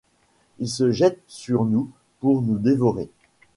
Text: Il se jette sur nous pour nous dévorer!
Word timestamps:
Il 0.57 0.67
se 0.67 0.91
jette 0.91 1.19
sur 1.27 1.63
nous 1.63 1.91
pour 2.21 2.41
nous 2.41 2.57
dévorer! 2.57 3.11